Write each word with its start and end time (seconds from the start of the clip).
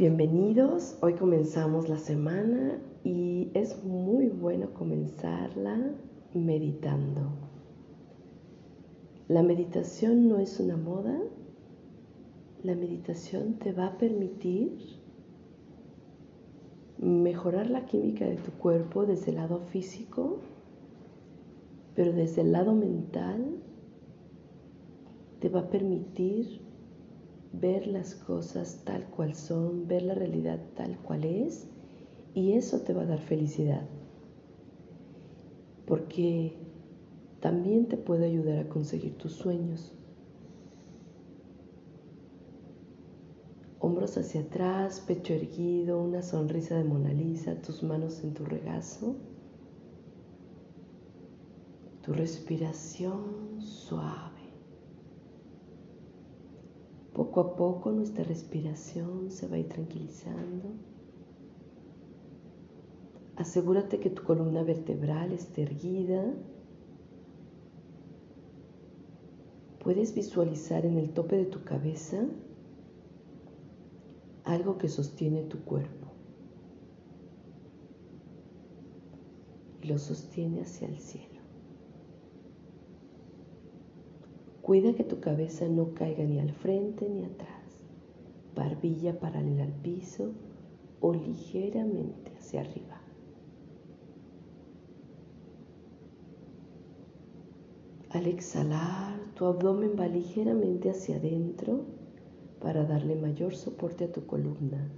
Bienvenidos, 0.00 0.96
hoy 1.02 1.12
comenzamos 1.12 1.90
la 1.90 1.98
semana 1.98 2.80
y 3.04 3.50
es 3.52 3.84
muy 3.84 4.28
bueno 4.28 4.72
comenzarla 4.72 5.92
meditando. 6.32 7.20
La 9.28 9.42
meditación 9.42 10.26
no 10.26 10.38
es 10.38 10.58
una 10.58 10.78
moda, 10.78 11.20
la 12.62 12.74
meditación 12.76 13.58
te 13.58 13.74
va 13.74 13.88
a 13.88 13.98
permitir 13.98 14.78
mejorar 16.96 17.68
la 17.68 17.84
química 17.84 18.24
de 18.24 18.36
tu 18.36 18.52
cuerpo 18.52 19.04
desde 19.04 19.32
el 19.32 19.36
lado 19.36 19.58
físico, 19.58 20.38
pero 21.94 22.14
desde 22.14 22.40
el 22.40 22.52
lado 22.52 22.74
mental 22.74 23.58
te 25.40 25.50
va 25.50 25.60
a 25.60 25.68
permitir 25.68 26.69
ver 27.52 27.86
las 27.86 28.14
cosas 28.14 28.82
tal 28.84 29.04
cual 29.06 29.34
son, 29.34 29.88
ver 29.88 30.02
la 30.02 30.14
realidad 30.14 30.60
tal 30.76 30.96
cual 30.98 31.24
es, 31.24 31.66
y 32.34 32.52
eso 32.52 32.80
te 32.80 32.92
va 32.92 33.02
a 33.02 33.06
dar 33.06 33.20
felicidad. 33.20 33.86
Porque 35.86 36.56
también 37.40 37.86
te 37.86 37.96
puede 37.96 38.26
ayudar 38.26 38.58
a 38.58 38.68
conseguir 38.68 39.16
tus 39.18 39.32
sueños. 39.32 39.92
Hombros 43.80 44.16
hacia 44.18 44.42
atrás, 44.42 45.00
pecho 45.00 45.32
erguido, 45.32 46.02
una 46.02 46.22
sonrisa 46.22 46.76
de 46.76 46.84
Mona 46.84 47.12
Lisa, 47.12 47.60
tus 47.62 47.82
manos 47.82 48.22
en 48.22 48.34
tu 48.34 48.44
regazo. 48.44 49.16
Tu 52.02 52.12
respiración 52.12 53.60
suave. 53.60 54.29
Poco 57.14 57.40
a 57.40 57.56
poco 57.56 57.90
nuestra 57.90 58.24
respiración 58.24 59.30
se 59.30 59.48
va 59.48 59.56
a 59.56 59.58
ir 59.58 59.68
tranquilizando. 59.68 60.70
Asegúrate 63.36 64.00
que 64.00 64.10
tu 64.10 64.22
columna 64.22 64.62
vertebral 64.62 65.32
esté 65.32 65.62
erguida. 65.62 66.34
Puedes 69.82 70.14
visualizar 70.14 70.84
en 70.84 70.98
el 70.98 71.10
tope 71.12 71.36
de 71.36 71.46
tu 71.46 71.64
cabeza 71.64 72.26
algo 74.44 74.78
que 74.78 74.88
sostiene 74.88 75.42
tu 75.42 75.64
cuerpo 75.64 76.08
y 79.82 79.86
lo 79.86 79.98
sostiene 79.98 80.62
hacia 80.62 80.88
el 80.88 80.98
cielo. 80.98 81.29
Cuida 84.70 84.94
que 84.94 85.02
tu 85.02 85.18
cabeza 85.18 85.68
no 85.68 85.94
caiga 85.94 86.22
ni 86.22 86.38
al 86.38 86.52
frente 86.52 87.08
ni 87.08 87.24
atrás, 87.24 87.82
barbilla 88.54 89.18
paralela 89.18 89.64
al 89.64 89.72
piso 89.72 90.30
o 91.00 91.12
ligeramente 91.12 92.30
hacia 92.38 92.60
arriba. 92.60 93.00
Al 98.10 98.28
exhalar, 98.28 99.18
tu 99.34 99.46
abdomen 99.46 99.96
va 99.98 100.06
ligeramente 100.06 100.88
hacia 100.88 101.16
adentro 101.16 101.86
para 102.60 102.84
darle 102.84 103.16
mayor 103.16 103.56
soporte 103.56 104.04
a 104.04 104.12
tu 104.12 104.24
columna. 104.24 104.88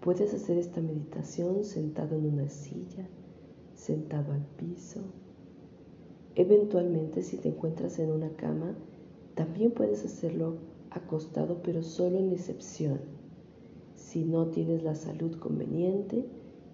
Puedes 0.00 0.32
hacer 0.32 0.56
esta 0.56 0.80
meditación 0.80 1.62
sentado 1.62 2.16
en 2.16 2.24
una 2.24 2.48
silla, 2.48 3.06
sentado 3.74 4.32
al 4.32 4.46
piso 4.56 5.02
Eventualmente, 6.36 7.22
si 7.22 7.36
te 7.36 7.48
encuentras 7.48 7.98
en 7.98 8.10
una 8.10 8.30
cama, 8.30 8.76
también 9.34 9.70
puedes 9.70 10.04
hacerlo 10.04 10.56
acostado, 10.90 11.62
pero 11.62 11.82
solo 11.82 12.18
en 12.18 12.32
excepción. 12.32 13.00
Si 13.94 14.24
no 14.24 14.48
tienes 14.48 14.82
la 14.82 14.94
salud 14.94 15.38
conveniente 15.38 16.24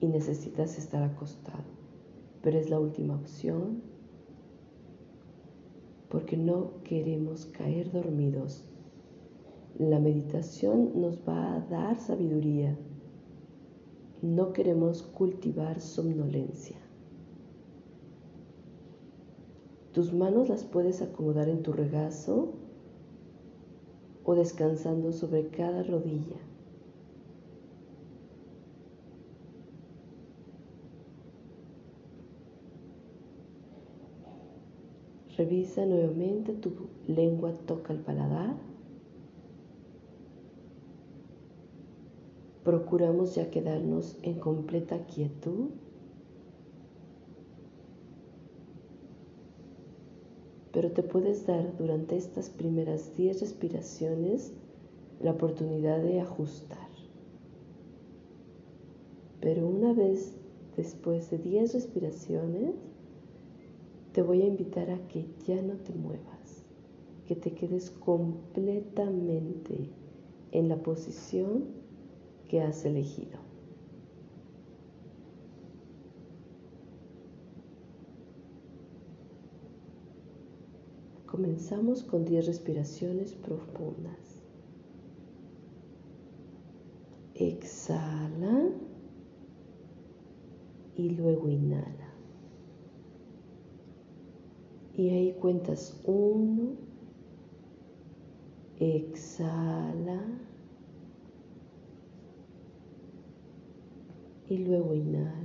y 0.00 0.06
necesitas 0.06 0.78
estar 0.78 1.02
acostado. 1.02 1.64
Pero 2.42 2.58
es 2.58 2.70
la 2.70 2.80
última 2.80 3.16
opción 3.16 3.82
porque 6.10 6.36
no 6.36 6.82
queremos 6.82 7.46
caer 7.46 7.92
dormidos. 7.92 8.64
La 9.78 10.00
meditación 10.00 11.00
nos 11.00 11.20
va 11.26 11.54
a 11.54 11.60
dar 11.60 11.98
sabiduría. 12.00 12.76
No 14.20 14.52
queremos 14.52 15.02
cultivar 15.02 15.80
somnolencia. 15.80 16.76
Tus 19.92 20.12
manos 20.12 20.48
las 20.48 20.64
puedes 20.64 21.02
acomodar 21.02 21.48
en 21.48 21.62
tu 21.62 21.72
regazo 21.72 22.52
o 24.24 24.34
descansando 24.36 25.12
sobre 25.12 25.48
cada 25.48 25.82
rodilla. 25.82 26.36
Revisa 35.36 35.86
nuevamente 35.86 36.52
tu 36.52 36.70
lengua 37.08 37.52
toca 37.66 37.92
el 37.92 38.00
paladar. 38.00 38.56
Procuramos 42.62 43.34
ya 43.34 43.50
quedarnos 43.50 44.18
en 44.22 44.38
completa 44.38 45.06
quietud. 45.06 45.70
Pero 50.80 50.92
te 50.92 51.02
puedes 51.02 51.44
dar 51.44 51.76
durante 51.76 52.16
estas 52.16 52.48
primeras 52.48 53.14
10 53.14 53.42
respiraciones 53.42 54.54
la 55.20 55.32
oportunidad 55.32 56.02
de 56.02 56.22
ajustar. 56.22 56.88
Pero 59.42 59.68
una 59.68 59.92
vez 59.92 60.38
después 60.78 61.30
de 61.30 61.36
10 61.36 61.74
respiraciones, 61.74 62.76
te 64.12 64.22
voy 64.22 64.40
a 64.40 64.46
invitar 64.46 64.88
a 64.88 65.06
que 65.06 65.26
ya 65.46 65.60
no 65.60 65.74
te 65.74 65.92
muevas, 65.92 66.64
que 67.26 67.36
te 67.36 67.52
quedes 67.52 67.90
completamente 67.90 69.90
en 70.50 70.70
la 70.70 70.82
posición 70.82 71.66
que 72.48 72.62
has 72.62 72.86
elegido. 72.86 73.49
Comenzamos 81.40 82.02
con 82.02 82.26
10 82.26 82.48
respiraciones 82.48 83.32
profundas. 83.32 84.44
Exhala 87.34 88.68
y 90.96 91.08
luego 91.08 91.48
inhala. 91.48 92.12
Y 94.94 95.08
ahí 95.08 95.32
cuentas 95.40 95.98
uno, 96.04 96.72
exhala 98.78 100.20
y 104.46 104.58
luego 104.58 104.94
inhala 104.94 105.40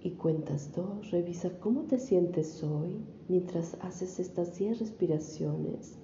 y 0.00 0.12
cuentas 0.12 0.70
dos. 0.76 1.10
Revisa 1.10 1.58
cómo 1.58 1.86
te 1.86 1.98
sientes 1.98 2.62
hoy 2.62 3.15
mientras 3.28 3.76
haces 3.80 4.18
estas 4.18 4.56
10 4.56 4.80
respiraciones 4.80 5.98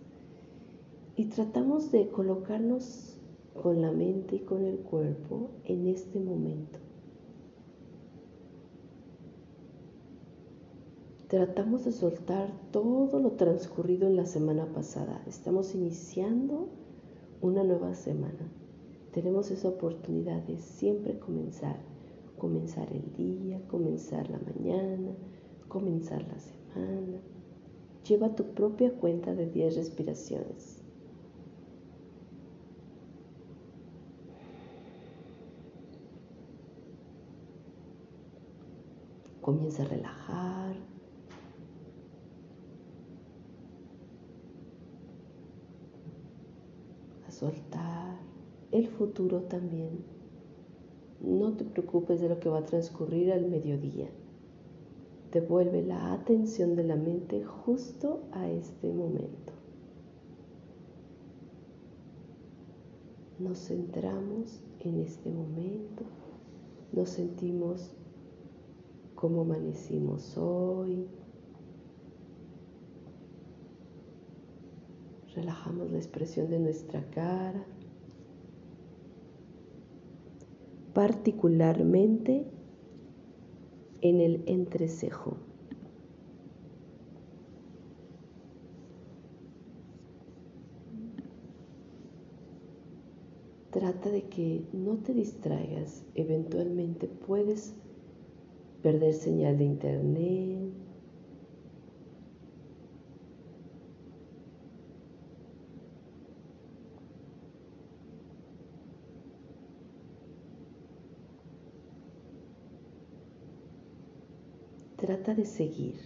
y 1.16 1.27
tratamos 1.27 1.93
de 1.93 2.09
colocarnos 2.09 3.19
con 3.55 3.81
la 3.81 3.93
mente 3.93 4.37
y 4.37 4.41
con 4.41 4.65
el 4.65 4.78
cuerpo 4.78 5.50
en 5.65 5.87
este 5.87 6.21
momento. 6.21 6.78
Tratamos 11.28 11.84
de 11.84 11.93
soltar 11.93 12.53
todo 12.72 13.19
lo 13.19 13.32
transcurrido 13.32 14.06
en 14.06 14.16
la 14.16 14.27
semana 14.27 14.66
pasada. 14.66 15.22
Estamos 15.27 15.75
iniciando 15.75 16.69
una 17.41 17.64
nueva 17.64 17.94
semana. 17.94 18.52
Tenemos 19.12 19.50
esa 19.50 19.69
oportunidad 19.69 20.43
de 20.43 20.58
siempre 20.58 21.19
comenzar 21.19 21.76
comenzar 22.43 22.93
el 22.93 23.12
día, 23.12 23.61
comenzar 23.69 24.29
la 24.29 24.41
mañana, 24.41 25.14
comenzar 25.69 26.26
la 26.26 26.41
semana. 26.41 26.62
Lleva 28.09 28.35
tu 28.35 28.53
propia 28.55 28.93
cuenta 28.93 29.35
de 29.35 29.47
10 29.47 29.77
respiraciones. 29.77 30.83
Comienza 39.41 39.83
a 39.83 39.87
relajar. 39.87 40.77
A 47.27 47.31
soltar 47.31 48.19
el 48.71 48.89
futuro 48.89 49.43
también. 49.43 50.05
No 51.21 51.57
te 51.57 51.65
preocupes 51.65 52.21
de 52.21 52.29
lo 52.29 52.41
que 52.41 52.49
va 52.49 52.59
a 52.59 52.67
transcurrir 52.67 53.33
al 53.33 53.47
mediodía. 53.47 54.09
Devuelve 55.32 55.82
la 55.82 56.12
atención 56.12 56.76
de 56.76 56.84
la 56.84 56.96
mente 56.96 57.43
justo 57.43 58.23
a 58.32 58.49
este 58.49 58.93
momento. 58.93 59.52
nos 63.43 63.58
centramos 63.58 64.62
en 64.81 65.00
este 65.00 65.31
momento, 65.31 66.05
nos 66.93 67.11
sentimos 67.11 67.90
como 69.14 69.43
amanecimos 69.43 70.37
hoy, 70.37 71.08
relajamos 75.35 75.90
la 75.90 75.99
expresión 75.99 76.50
de 76.50 76.61
nuestra 76.61 77.05
cara, 77.11 77.64
particularmente 80.94 82.46
en 84.02 84.20
el 84.20 84.43
entrecejo. 84.46 85.37
Trata 93.70 94.10
de 94.10 94.25
que 94.25 94.66
no 94.75 94.99
te 94.99 95.14
distraigas. 95.14 96.04
Eventualmente 96.14 97.06
puedes 97.06 97.75
perder 98.82 99.14
señal 99.14 99.56
de 99.56 99.64
internet. 99.64 100.81
Trata 115.02 115.34
de 115.34 115.44
seguir, 115.44 115.96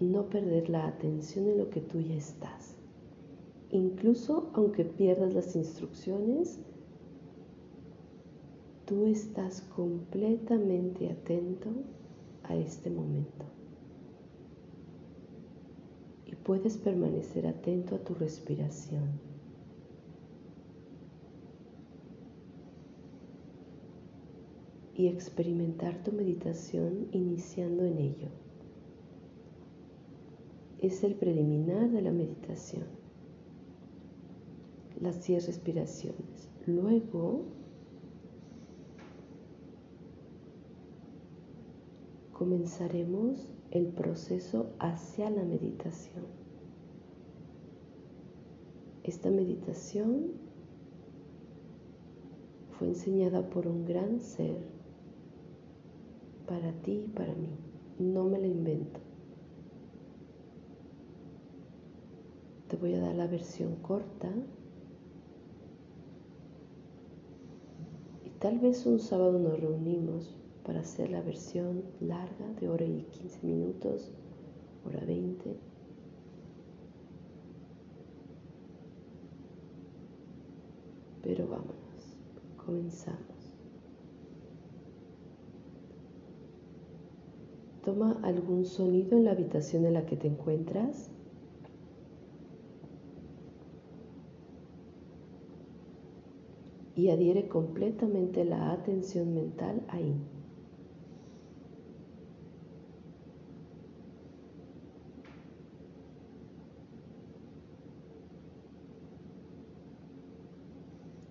no 0.00 0.30
perder 0.30 0.70
la 0.70 0.86
atención 0.86 1.46
en 1.48 1.58
lo 1.58 1.68
que 1.68 1.82
tú 1.82 2.00
ya 2.00 2.14
estás. 2.14 2.78
Incluso 3.68 4.48
aunque 4.54 4.86
pierdas 4.86 5.34
las 5.34 5.54
instrucciones, 5.54 6.60
tú 8.86 9.04
estás 9.04 9.60
completamente 9.60 11.10
atento 11.10 11.68
a 12.44 12.56
este 12.56 12.88
momento. 12.88 13.44
Y 16.24 16.36
puedes 16.36 16.78
permanecer 16.78 17.46
atento 17.46 17.96
a 17.96 17.98
tu 17.98 18.14
respiración. 18.14 19.33
Y 24.96 25.08
experimentar 25.08 26.02
tu 26.04 26.12
meditación 26.12 27.08
iniciando 27.12 27.84
en 27.84 27.98
ello. 27.98 28.28
Es 30.80 31.02
el 31.02 31.14
preliminar 31.14 31.90
de 31.90 32.02
la 32.02 32.12
meditación 32.12 32.84
las 35.00 35.26
10 35.26 35.46
respiraciones. 35.46 36.48
Luego, 36.66 37.44
comenzaremos 42.32 43.52
el 43.70 43.88
proceso 43.88 44.70
hacia 44.78 45.30
la 45.30 45.44
meditación. 45.44 46.24
Esta 49.02 49.30
meditación 49.30 50.32
fue 52.78 52.88
enseñada 52.88 53.50
por 53.50 53.66
un 53.66 53.84
gran 53.84 54.20
ser 54.20 54.73
para 56.54 56.72
ti 56.82 57.02
y 57.04 57.08
para 57.08 57.34
mí. 57.34 57.48
No 57.98 58.24
me 58.24 58.38
la 58.38 58.46
invento. 58.46 59.00
Te 62.68 62.76
voy 62.76 62.94
a 62.94 63.00
dar 63.00 63.14
la 63.14 63.26
versión 63.26 63.74
corta 63.76 64.30
Tal 68.38 68.58
vez 68.58 68.84
un 68.84 68.98
sábado 68.98 69.38
nos 69.38 69.58
reunimos 69.58 70.36
para 70.66 70.80
hacer 70.80 71.10
la 71.10 71.22
versión 71.22 71.82
larga 72.00 72.46
de 72.60 72.68
hora 72.68 72.84
y 72.84 73.06
15 73.10 73.46
minutos, 73.46 74.12
hora 74.84 75.02
20. 75.06 75.56
Pero 81.22 81.48
vámonos, 81.48 82.18
comenzamos. 82.58 83.33
Toma 87.84 88.18
algún 88.22 88.64
sonido 88.64 89.18
en 89.18 89.24
la 89.24 89.32
habitación 89.32 89.84
en 89.84 89.92
la 89.92 90.06
que 90.06 90.16
te 90.16 90.26
encuentras 90.26 91.10
y 96.96 97.10
adhiere 97.10 97.46
completamente 97.46 98.46
la 98.46 98.72
atención 98.72 99.34
mental 99.34 99.82
ahí. 99.88 100.14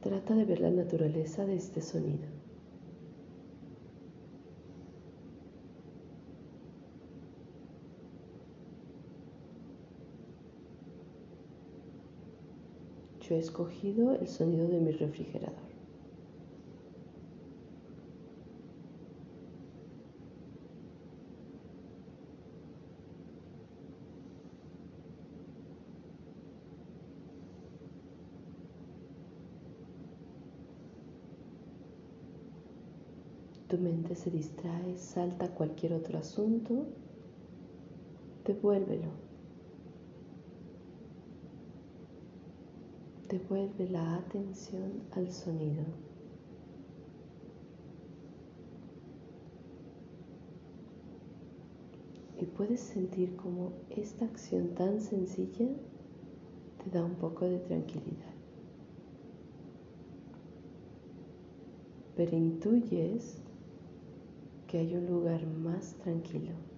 Trata 0.01 0.35
de 0.35 0.45
ver 0.45 0.59
la 0.59 0.69
naturaleza 0.69 1.45
de 1.45 1.55
este 1.55 1.81
sonido. 1.81 2.42
Yo 13.23 13.35
he 13.35 13.39
escogido 13.39 14.15
el 14.15 14.27
sonido 14.27 14.67
de 14.67 14.81
mi 14.81 14.91
refrigerador. 14.91 15.55
Tu 33.69 33.77
mente 33.77 34.15
se 34.15 34.29
distrae, 34.29 34.97
salta 34.97 35.47
cualquier 35.55 35.93
otro 35.93 36.17
asunto, 36.17 36.87
devuélvelo. 38.45 39.22
Devuelve 43.53 43.87
la 43.89 44.15
atención 44.15 45.03
al 45.11 45.31
sonido. 45.31 45.83
Y 52.39 52.45
puedes 52.45 52.79
sentir 52.79 53.35
como 53.35 53.71
esta 53.91 54.25
acción 54.25 54.69
tan 54.69 54.99
sencilla 54.99 55.67
te 56.83 56.89
da 56.91 57.05
un 57.05 57.15
poco 57.15 57.45
de 57.45 57.59
tranquilidad. 57.59 58.33
Pero 62.15 62.35
intuyes 62.35 63.37
que 64.67 64.79
hay 64.79 64.95
un 64.95 65.05
lugar 65.05 65.45
más 65.45 65.93
tranquilo. 66.03 66.72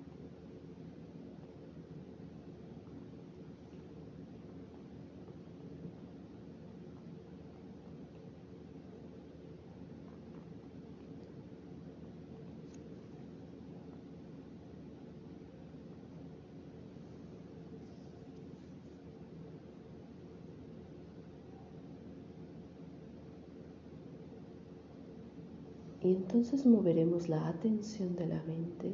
Y 26.05 26.11
entonces 26.11 26.67
moveremos 26.67 27.29
la 27.29 27.47
atención 27.47 28.15
de 28.15 28.27
la 28.27 28.43
mente 28.43 28.93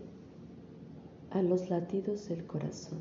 a 1.29 1.41
los 1.41 1.69
latidos 1.69 2.29
del 2.29 2.45
corazón. 2.47 2.99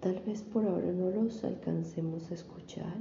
Tal 0.00 0.18
vez 0.20 0.42
por 0.42 0.64
ahora 0.64 0.90
no 0.92 1.10
los 1.10 1.44
alcancemos 1.44 2.30
a 2.30 2.34
escuchar, 2.34 2.96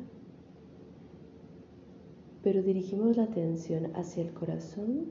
pero 2.44 2.62
dirigimos 2.62 3.16
la 3.16 3.24
atención 3.24 3.96
hacia 3.96 4.24
el 4.24 4.34
corazón 4.34 5.06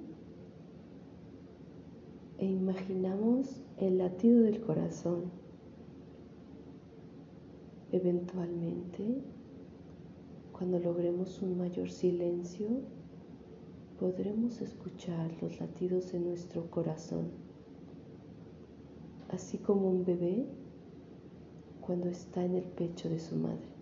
e 2.36 2.44
imaginamos 2.44 3.62
el 3.78 3.96
latido 3.96 4.42
del 4.42 4.60
corazón. 4.60 5.30
Eventualmente 7.90 9.22
cuando 10.64 10.78
logremos 10.78 11.42
un 11.42 11.58
mayor 11.58 11.90
silencio, 11.90 12.66
podremos 14.00 14.62
escuchar 14.62 15.30
los 15.42 15.60
latidos 15.60 16.10
de 16.12 16.20
nuestro 16.20 16.70
corazón, 16.70 17.28
así 19.28 19.58
como 19.58 19.90
un 19.90 20.06
bebé 20.06 20.46
cuando 21.82 22.08
está 22.08 22.42
en 22.42 22.54
el 22.54 22.64
pecho 22.64 23.10
de 23.10 23.20
su 23.20 23.36
madre. 23.36 23.73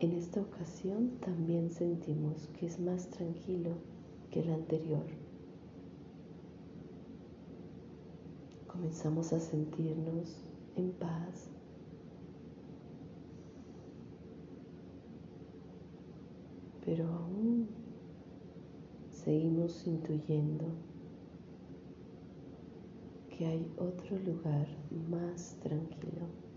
En 0.00 0.12
esta 0.12 0.40
ocasión 0.40 1.10
también 1.20 1.70
sentimos 1.70 2.48
que 2.58 2.64
es 2.64 2.80
más 2.80 3.10
tranquilo 3.10 3.72
que 4.30 4.40
el 4.40 4.50
anterior. 4.50 5.04
Comenzamos 8.66 9.34
a 9.34 9.40
sentirnos 9.40 10.42
en 10.76 10.92
paz. 10.92 11.50
Pero 16.86 17.06
aún 17.06 17.68
seguimos 19.10 19.86
intuyendo 19.86 20.64
que 23.36 23.44
hay 23.44 23.70
otro 23.76 24.18
lugar 24.20 24.66
más 25.10 25.58
tranquilo. 25.62 26.49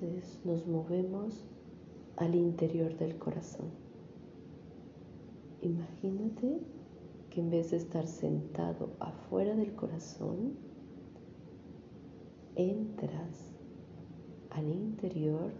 Entonces 0.00 0.40
nos 0.44 0.66
movemos 0.66 1.44
al 2.16 2.34
interior 2.34 2.96
del 2.96 3.18
corazón. 3.18 3.66
Imagínate 5.60 6.62
que 7.28 7.40
en 7.40 7.50
vez 7.50 7.70
de 7.70 7.76
estar 7.76 8.06
sentado 8.06 8.90
afuera 8.98 9.54
del 9.54 9.74
corazón, 9.74 10.54
entras 12.56 13.52
al 14.50 14.68
interior 14.68 15.52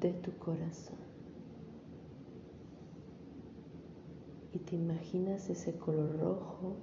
de 0.00 0.14
tu 0.14 0.32
corazón. 0.38 0.96
Y 4.54 4.60
te 4.60 4.76
imaginas 4.76 5.50
ese 5.50 5.76
color 5.76 6.18
rojo 6.18 6.76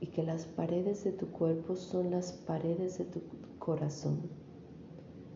y 0.00 0.08
que 0.08 0.24
las 0.24 0.46
paredes 0.46 1.04
de 1.04 1.12
tu 1.12 1.28
cuerpo 1.28 1.76
son 1.76 2.10
las 2.10 2.32
paredes 2.32 2.98
de 2.98 3.04
tu 3.04 3.20
corazón. 3.60 4.41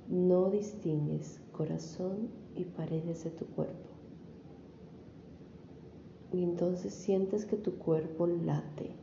No 0.08 0.50
distingues 0.50 1.40
corazón 1.50 2.28
y 2.54 2.64
paredes 2.64 3.24
de 3.24 3.30
tu 3.30 3.46
cuerpo. 3.46 3.90
Y 6.32 6.42
entonces 6.42 6.94
sientes 6.94 7.44
que 7.44 7.56
tu 7.56 7.76
cuerpo 7.78 8.26
late. 8.26 8.94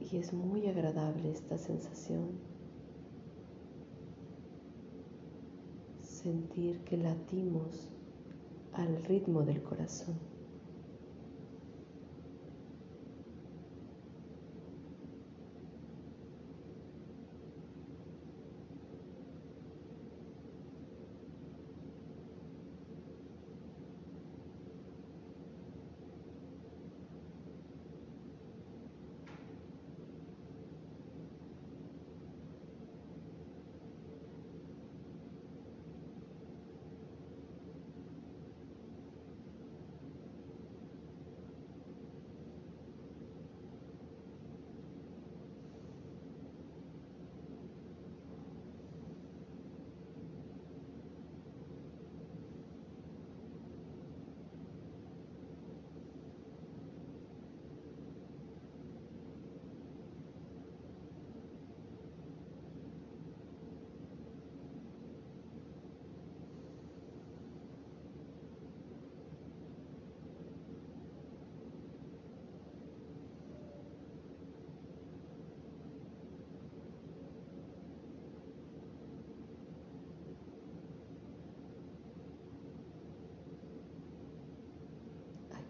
Y 0.00 0.16
es 0.16 0.32
muy 0.32 0.66
agradable 0.66 1.30
esta 1.30 1.58
sensación. 1.58 2.30
Sentir 6.00 6.80
que 6.84 6.96
latimos 6.96 7.90
al 8.72 9.04
ritmo 9.04 9.42
del 9.42 9.62
corazón. 9.62 10.27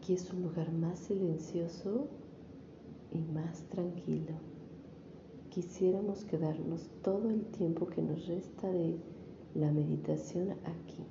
Aquí 0.08 0.14
es 0.14 0.32
un 0.32 0.42
lugar 0.42 0.72
más 0.72 1.00
silencioso 1.00 2.08
y 3.12 3.18
más 3.30 3.64
tranquilo. 3.64 4.32
Quisiéramos 5.50 6.24
quedarnos 6.24 6.88
todo 7.02 7.28
el 7.28 7.44
tiempo 7.44 7.88
que 7.88 8.00
nos 8.00 8.26
resta 8.26 8.72
de 8.72 8.96
la 9.54 9.70
meditación 9.70 10.52
aquí. 10.64 11.04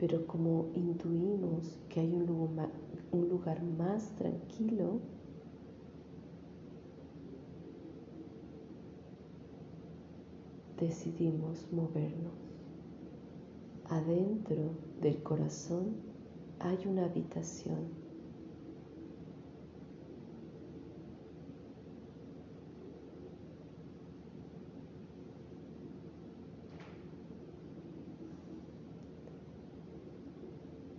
Pero 0.00 0.26
como 0.26 0.66
intuimos 0.74 1.78
que 1.88 2.00
hay 2.00 2.12
un 2.12 2.26
lugar, 2.26 2.70
un 3.12 3.28
lugar 3.28 3.62
más 3.62 4.10
tranquilo, 4.16 4.98
decidimos 10.76 11.70
movernos 11.70 12.34
adentro 13.88 14.72
del 15.00 15.22
corazón 15.22 16.05
hay 16.60 16.78
una 16.86 17.04
habitación. 17.04 18.06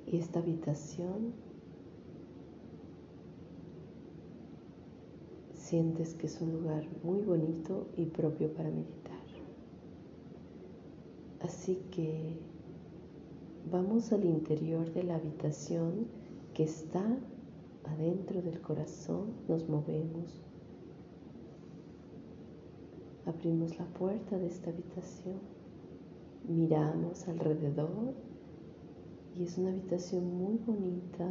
Y 0.05 0.17
esta 0.17 0.39
habitación 0.39 1.33
sientes 5.53 6.13
que 6.13 6.27
es 6.27 6.39
un 6.39 6.53
lugar 6.53 6.87
muy 7.03 7.21
bonito 7.21 7.87
y 7.97 8.05
propio 8.05 8.53
para 8.53 8.69
meditar. 8.69 9.17
Así 11.41 11.81
que 11.91 12.37
Vamos 13.69 14.13
al 14.13 14.23
interior 14.23 14.93
de 14.93 15.03
la 15.03 15.15
habitación 15.15 16.07
que 16.53 16.63
está 16.63 17.03
adentro 17.83 18.41
del 18.41 18.61
corazón, 18.61 19.33
nos 19.49 19.67
movemos. 19.67 20.41
Abrimos 23.25 23.77
la 23.77 23.85
puerta 23.87 24.37
de 24.37 24.47
esta 24.47 24.69
habitación, 24.69 25.39
miramos 26.47 27.27
alrededor 27.27 28.13
y 29.35 29.43
es 29.43 29.57
una 29.57 29.71
habitación 29.71 30.33
muy 30.37 30.57
bonita, 30.65 31.27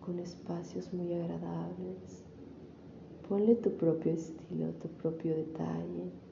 con 0.00 0.18
espacios 0.18 0.94
muy 0.94 1.12
agradables. 1.12 2.24
Ponle 3.28 3.56
tu 3.56 3.76
propio 3.76 4.12
estilo, 4.12 4.70
tu 4.80 4.88
propio 4.88 5.36
detalle. 5.36 6.27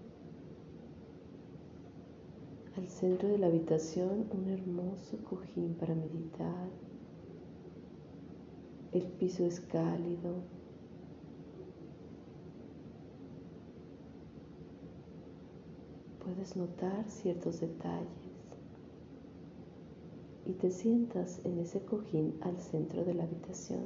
Al 2.77 2.91
centro 2.91 3.29
de 3.29 3.39
la 3.39 3.47
habitación 3.47 4.27
un 4.31 4.51
hermoso 4.51 5.17
cojín 5.25 5.77
para 5.77 5.95
meditar. 5.95 6.69
El 8.93 9.05
piso 9.05 9.47
es 9.47 9.61
cálido. 9.61 10.43
Puedes 16.23 16.55
notar 16.55 17.09
ciertos 17.09 17.61
detalles 17.61 18.37
y 20.45 20.53
te 20.53 20.71
sientas 20.71 21.41
en 21.45 21.59
ese 21.59 21.81
cojín 21.81 22.35
al 22.43 22.59
centro 22.59 23.05
de 23.07 23.15
la 23.15 23.25
habitación. 23.25 23.85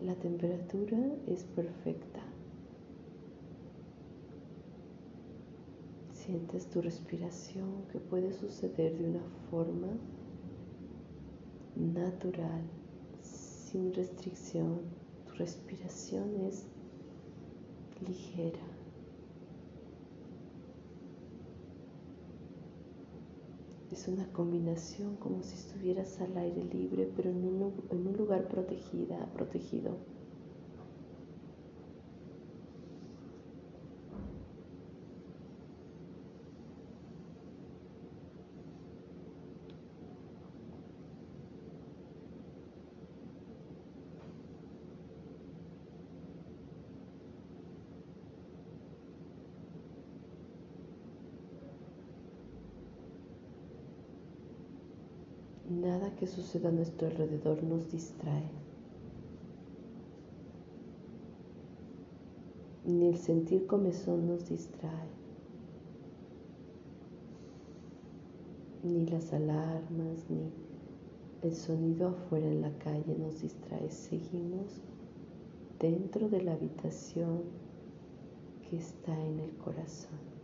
La 0.00 0.14
temperatura 0.14 0.98
es 1.26 1.44
perfecta. 1.44 2.27
Sientes 6.28 6.68
tu 6.68 6.82
respiración 6.82 7.86
que 7.90 7.98
puede 7.98 8.34
suceder 8.34 8.98
de 8.98 9.08
una 9.08 9.22
forma 9.50 9.88
natural, 11.74 12.60
sin 13.22 13.94
restricción. 13.94 14.82
Tu 15.26 15.36
respiración 15.36 16.36
es 16.42 16.66
ligera. 18.06 18.60
Es 23.90 24.06
una 24.06 24.30
combinación 24.30 25.16
como 25.16 25.42
si 25.42 25.54
estuvieras 25.54 26.20
al 26.20 26.36
aire 26.36 26.62
libre, 26.62 27.10
pero 27.16 27.30
en 27.30 27.42
un, 27.42 27.72
en 27.88 28.06
un 28.06 28.14
lugar 28.18 28.48
protegida, 28.48 29.32
protegido. 29.32 29.96
Nada 55.80 56.10
que 56.16 56.26
suceda 56.26 56.70
a 56.70 56.72
nuestro 56.72 57.06
alrededor 57.06 57.62
nos 57.62 57.88
distrae. 57.88 58.50
Ni 62.84 63.06
el 63.06 63.16
sentir 63.16 63.64
comezón 63.68 64.26
nos 64.26 64.48
distrae. 64.48 65.08
Ni 68.82 69.06
las 69.06 69.32
alarmas, 69.32 70.28
ni 70.28 70.50
el 71.42 71.54
sonido 71.54 72.08
afuera 72.08 72.48
en 72.48 72.62
la 72.62 72.76
calle 72.78 73.14
nos 73.16 73.40
distrae. 73.40 73.88
Seguimos 73.88 74.80
dentro 75.78 76.28
de 76.28 76.42
la 76.42 76.54
habitación 76.54 77.42
que 78.68 78.78
está 78.78 79.16
en 79.26 79.38
el 79.38 79.56
corazón. 79.58 80.37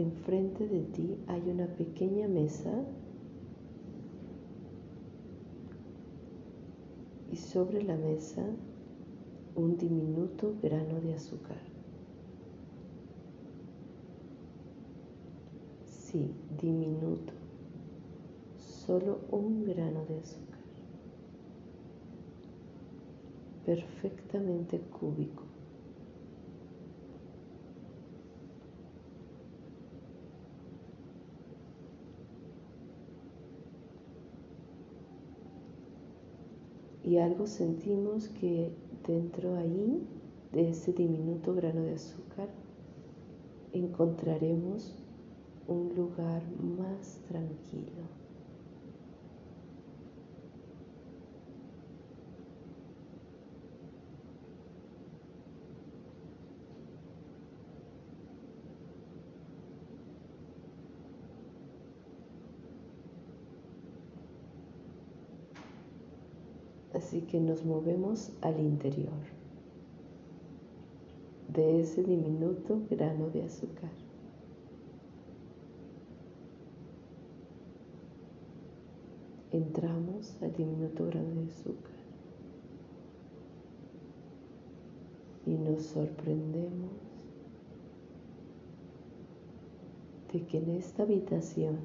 Enfrente 0.00 0.66
de 0.66 0.80
ti 0.82 1.16
hay 1.26 1.42
una 1.50 1.66
pequeña 1.66 2.28
mesa 2.28 2.72
y 7.30 7.36
sobre 7.36 7.82
la 7.82 7.96
mesa 7.96 8.44
un 9.54 9.76
diminuto 9.76 10.54
grano 10.62 11.00
de 11.00 11.14
azúcar. 11.14 11.58
Sí, 15.84 16.30
diminuto, 16.60 17.32
solo 18.58 19.20
un 19.30 19.64
grano 19.64 20.04
de 20.06 20.18
azúcar, 20.18 20.58
perfectamente 23.64 24.80
cúbico. 24.80 25.39
Y 37.10 37.18
algo 37.18 37.48
sentimos 37.48 38.28
que 38.28 38.70
dentro 39.04 39.56
ahí 39.56 40.06
de 40.52 40.70
ese 40.70 40.92
diminuto 40.92 41.52
grano 41.56 41.82
de 41.82 41.94
azúcar 41.94 42.48
encontraremos 43.72 44.94
un 45.66 45.92
lugar 45.96 46.40
más 46.78 47.18
tranquilo. 47.26 48.19
Así 67.00 67.22
que 67.22 67.40
nos 67.40 67.64
movemos 67.64 68.30
al 68.42 68.60
interior 68.60 69.22
de 71.48 71.80
ese 71.80 72.02
diminuto 72.02 72.78
grano 72.90 73.30
de 73.30 73.42
azúcar. 73.42 73.90
Entramos 79.50 80.36
al 80.42 80.52
diminuto 80.52 81.06
grano 81.06 81.40
de 81.40 81.46
azúcar 81.46 82.00
y 85.46 85.54
nos 85.54 85.82
sorprendemos 85.84 86.92
de 90.34 90.44
que 90.44 90.58
en 90.58 90.68
esta 90.72 91.04
habitación 91.04 91.78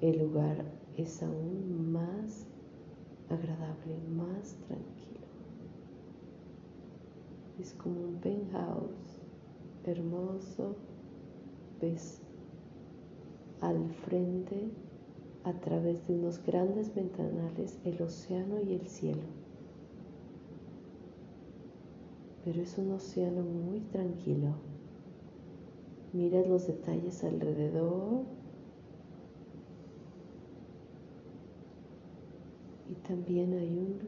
el 0.00 0.18
lugar 0.18 0.75
es 0.96 1.22
aún 1.22 1.92
más 1.92 2.46
agradable, 3.28 3.98
más 4.14 4.56
tranquilo. 4.66 5.26
Es 7.58 7.74
como 7.74 8.00
un 8.00 8.16
penthouse 8.16 9.18
hermoso. 9.84 10.76
Ves 11.80 12.20
al 13.60 13.90
frente, 14.06 14.70
a 15.44 15.52
través 15.52 16.06
de 16.06 16.14
unos 16.14 16.42
grandes 16.44 16.94
ventanales, 16.94 17.78
el 17.84 18.00
océano 18.02 18.60
y 18.60 18.74
el 18.74 18.86
cielo. 18.86 19.22
Pero 22.44 22.62
es 22.62 22.76
un 22.78 22.92
océano 22.92 23.42
muy 23.42 23.80
tranquilo. 23.80 24.54
Miras 26.12 26.46
los 26.46 26.66
detalles 26.66 27.22
alrededor 27.24 28.24
y 32.88 32.94
también 33.06 33.52
hay 33.54 33.68
un 33.68 33.98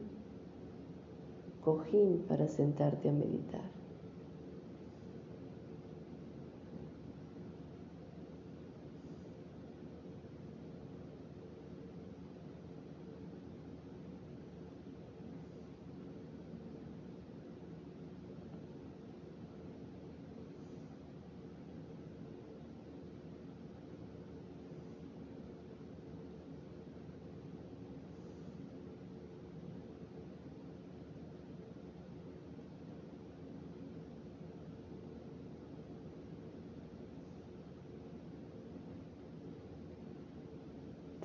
cojín 1.61 2.25
para 2.27 2.47
sentarte 2.47 3.07
a 3.09 3.13
meditar. 3.13 3.79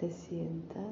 te 0.04 0.10
sientas 0.10 0.84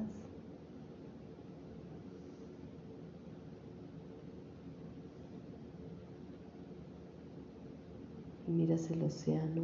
y 8.89 8.93
miras 8.93 8.93
el 8.93 9.03
océano 9.03 9.63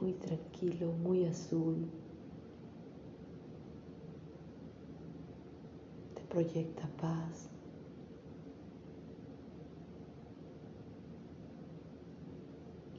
muy 0.00 0.12
tranquilo, 0.14 0.92
muy 0.92 1.24
azul. 1.24 1.88
proyecta 6.28 6.86
paz. 7.00 7.48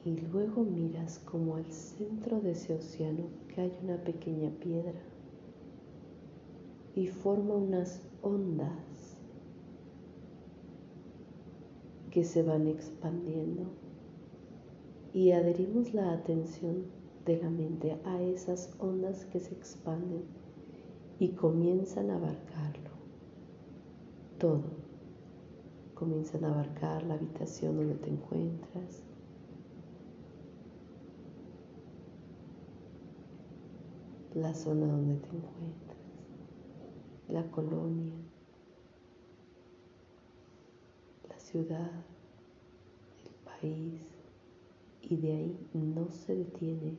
Y 0.04 0.16
luego 0.32 0.64
miras 0.64 1.18
como 1.20 1.56
al 1.56 1.70
centro 1.70 2.40
de 2.40 2.52
ese 2.52 2.74
océano 2.74 3.28
hay 3.60 3.72
una 3.82 3.96
pequeña 3.98 4.50
piedra 4.50 5.00
y 6.94 7.06
forma 7.06 7.54
unas 7.54 8.02
ondas 8.22 8.89
que 12.10 12.24
se 12.24 12.42
van 12.42 12.66
expandiendo 12.66 13.64
y 15.12 15.32
adherimos 15.32 15.92
la 15.94 16.12
atención 16.12 16.84
de 17.24 17.36
la 17.38 17.50
mente 17.50 17.98
a 18.04 18.22
esas 18.22 18.74
ondas 18.78 19.24
que 19.26 19.40
se 19.40 19.54
expanden 19.54 20.24
y 21.18 21.32
comienzan 21.32 22.10
a 22.10 22.16
abarcarlo. 22.16 22.90
Todo. 24.38 24.62
Comienzan 25.94 26.44
a 26.44 26.48
abarcar 26.48 27.02
la 27.04 27.14
habitación 27.14 27.76
donde 27.76 27.94
te 27.96 28.08
encuentras. 28.08 29.02
La 34.34 34.54
zona 34.54 34.86
donde 34.86 35.16
te 35.16 35.28
encuentras. 35.28 35.98
La 37.28 37.50
colonia. 37.50 38.14
La 41.28 41.38
ciudad. 41.50 41.90
El 43.24 43.34
país 43.44 44.00
y 45.02 45.16
de 45.16 45.32
ahí 45.32 45.68
no 45.72 46.10
se 46.10 46.36
detiene. 46.36 46.96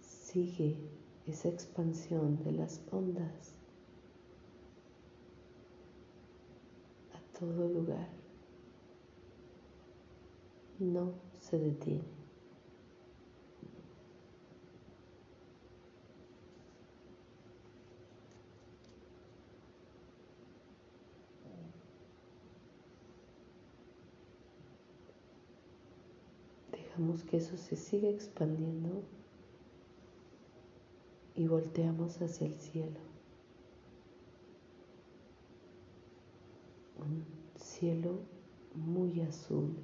Sigue 0.00 0.78
esa 1.26 1.48
expansión 1.48 2.42
de 2.44 2.52
las 2.52 2.80
ondas 2.90 3.54
a 7.12 7.38
todo 7.38 7.68
lugar. 7.68 8.08
No 10.78 11.12
se 11.40 11.58
detiene. 11.58 12.13
Dejamos 26.96 27.24
que 27.24 27.38
eso 27.38 27.56
se 27.56 27.74
siga 27.74 28.08
expandiendo 28.08 29.02
y 31.34 31.48
volteamos 31.48 32.22
hacia 32.22 32.46
el 32.46 32.54
cielo. 32.54 33.00
Un 36.96 37.24
cielo 37.56 38.20
muy 38.76 39.22
azul. 39.22 39.74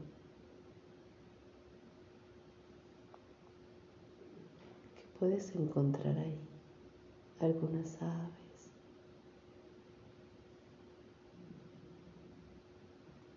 que 4.94 5.18
puedes 5.18 5.52
encontrar 5.56 6.16
ahí 6.16 6.38
algunas 7.40 8.00
aves. 8.00 8.70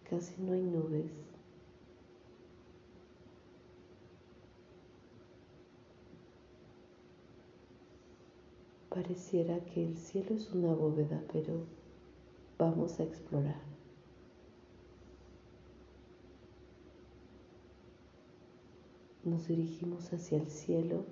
Casi 0.07 0.39
no 0.43 0.53
hay 0.53 0.61
nubes. 0.61 1.32
Pareciera 8.93 9.59
que 9.65 9.83
el 9.83 9.97
cielo 9.97 10.35
es 10.35 10.51
una 10.51 10.71
bóveda, 10.71 11.23
pero 11.33 11.65
vamos 12.59 12.99
a 12.99 13.03
explorar. 13.03 13.59
Nos 19.23 19.47
dirigimos 19.47 20.13
hacia 20.13 20.37
el 20.37 20.47
cielo. 20.47 21.05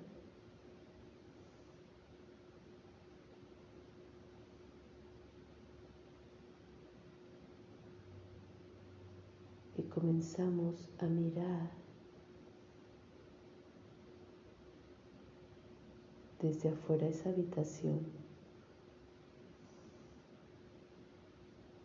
Y 9.76 9.82
comenzamos 9.82 10.88
a 11.00 11.06
mirar 11.06 11.81
desde 16.42 16.70
afuera 16.70 17.06
esa 17.06 17.30
habitación 17.30 18.00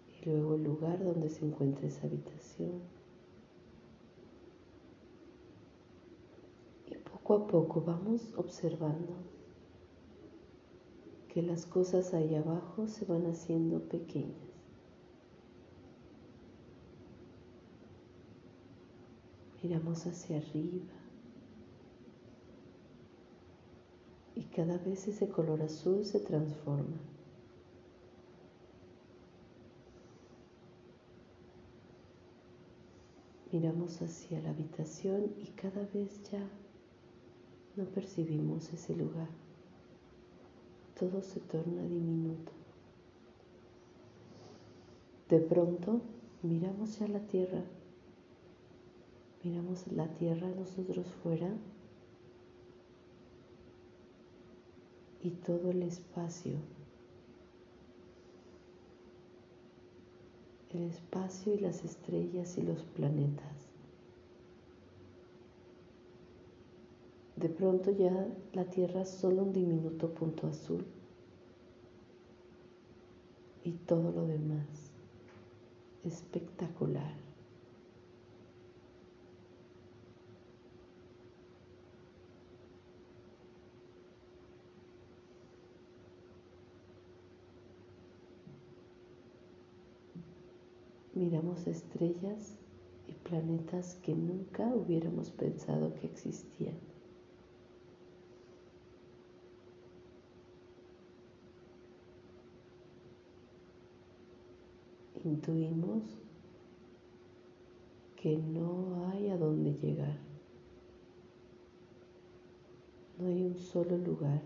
y 0.09 0.25
luego 0.25 0.55
el 0.55 0.63
lugar 0.63 1.03
donde 1.03 1.29
se 1.29 1.45
encuentra 1.45 1.87
esa 1.87 2.07
habitación. 2.07 2.81
Y 6.87 6.95
poco 6.95 7.35
a 7.35 7.47
poco 7.47 7.81
vamos 7.81 8.33
observando 8.35 9.13
que 11.27 11.43
las 11.43 11.67
cosas 11.67 12.15
ahí 12.15 12.33
abajo 12.33 12.87
se 12.87 13.05
van 13.05 13.27
haciendo 13.27 13.87
pequeñas. 13.87 14.35
Miramos 19.61 20.05
hacia 20.07 20.37
arriba 20.37 20.96
y 24.37 24.43
cada 24.43 24.77
vez 24.77 25.07
ese 25.07 25.27
color 25.27 25.63
azul 25.63 26.05
se 26.05 26.19
transforma. 26.19 26.97
Miramos 33.51 33.99
hacia 34.03 34.39
la 34.41 34.51
habitación 34.51 35.33
y 35.39 35.47
cada 35.53 35.87
vez 35.91 36.21
ya 36.31 36.47
no 37.77 37.85
percibimos 37.85 38.71
ese 38.71 38.95
lugar. 38.95 39.29
Todo 40.99 41.23
se 41.23 41.39
torna 41.39 41.81
diminuto. 41.81 42.51
De 45.29 45.39
pronto 45.39 46.01
miramos 46.43 46.99
ya 46.99 47.07
la 47.07 47.21
tierra. 47.21 47.63
Miramos 49.43 49.87
la 49.91 50.13
tierra 50.13 50.47
nosotros 50.49 51.07
fuera 51.23 51.49
y 55.27 55.31
todo 55.31 55.71
el 55.71 55.83
espacio. 55.83 56.53
El 60.73 60.83
espacio 60.83 61.53
y 61.53 61.59
las 61.59 61.83
estrellas 61.83 62.57
y 62.57 62.61
los 62.61 62.81
planetas. 62.83 63.67
De 67.35 67.49
pronto 67.49 67.91
ya 67.91 68.27
la 68.53 68.65
Tierra 68.69 69.01
es 69.01 69.09
solo 69.09 69.43
un 69.43 69.51
diminuto 69.51 70.13
punto 70.13 70.47
azul 70.47 70.85
y 73.65 73.71
todo 73.71 74.11
lo 74.13 74.25
demás 74.27 74.65
espectacular. 76.05 77.26
Miramos 91.17 91.65
estrellas 91.67 92.57
y 93.07 93.13
planetas 93.13 93.95
que 94.03 94.13
nunca 94.13 94.73
hubiéramos 94.75 95.31
pensado 95.31 95.93
que 95.95 96.07
existían. 96.07 96.75
Intuimos 105.23 106.03
que 108.15 108.37
no 108.37 109.09
hay 109.09 109.29
a 109.29 109.37
dónde 109.37 109.73
llegar. 109.73 110.17
No 113.17 113.27
hay 113.27 113.43
un 113.43 113.57
solo 113.57 113.97
lugar. 113.97 114.41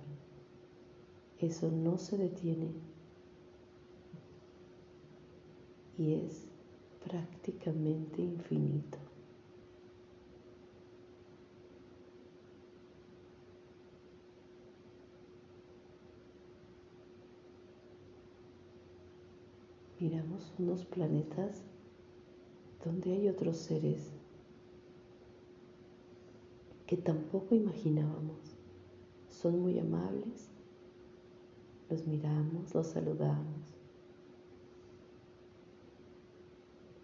Eso 1.40 1.70
no 1.70 1.98
se 1.98 2.18
detiene. 2.18 2.72
Y 5.98 6.14
es 6.14 6.51
prácticamente 7.04 8.22
infinito. 8.22 8.98
Miramos 20.00 20.52
unos 20.58 20.86
planetas 20.86 21.64
donde 22.84 23.14
hay 23.14 23.30
otros 23.30 23.58
seres 23.58 24.10
que 26.88 26.98
tampoco 26.98 27.54
imaginábamos. 27.54 28.58
Son 29.30 29.60
muy 29.60 29.80
amables, 29.80 30.50
Los 31.90 32.08
miramos, 32.08 32.74
los 32.74 32.88
saludamos 32.88 33.61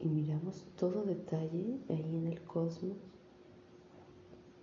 miramos 0.07 0.65
todo 0.77 1.03
detalle 1.03 1.79
ahí 1.89 2.15
en 2.15 2.27
el 2.27 2.41
cosmos. 2.43 2.97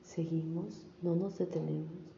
Seguimos, 0.03 0.87
no 1.03 1.15
nos 1.15 1.39
detenemos. 1.39 2.15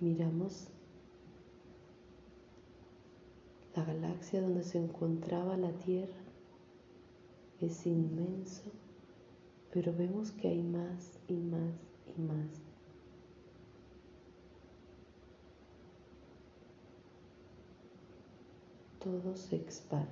Miramos 0.00 0.68
la 3.74 3.84
galaxia 3.84 4.40
donde 4.42 4.62
se 4.62 4.78
encontraba 4.78 5.56
la 5.56 5.72
Tierra. 5.72 6.12
Es 7.60 7.86
inmenso, 7.86 8.64
pero 9.72 9.94
vemos 9.94 10.32
que 10.32 10.48
hay 10.48 10.62
más 10.62 11.18
y 11.28 11.34
más 11.34 11.74
y 12.16 12.20
más. 12.20 12.65
Todo 19.06 19.36
se 19.36 19.54
expande. 19.54 20.08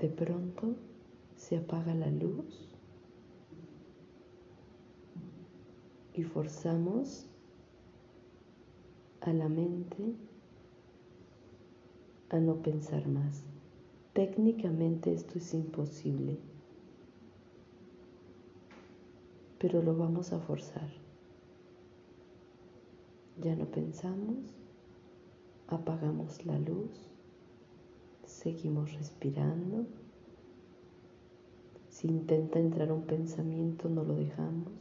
De 0.00 0.08
pronto 0.08 0.74
se 1.36 1.58
apaga 1.58 1.94
la 1.94 2.10
luz 2.10 2.66
y 6.14 6.22
forzamos 6.22 7.26
a 9.20 9.34
la 9.34 9.50
mente 9.50 10.14
a 12.30 12.38
no 12.38 12.62
pensar 12.62 13.06
más. 13.06 13.42
Técnicamente 14.14 15.12
esto 15.12 15.36
es 15.36 15.52
imposible 15.52 16.55
pero 19.58 19.82
lo 19.82 19.96
vamos 19.96 20.32
a 20.32 20.38
forzar. 20.38 20.88
Ya 23.38 23.54
no 23.54 23.66
pensamos, 23.66 24.54
apagamos 25.68 26.44
la 26.46 26.58
luz, 26.58 27.10
seguimos 28.24 28.92
respirando. 28.94 29.86
Si 31.88 32.08
intenta 32.08 32.58
entrar 32.58 32.92
un 32.92 33.02
pensamiento, 33.02 33.88
no 33.88 34.04
lo 34.04 34.14
dejamos. 34.14 34.72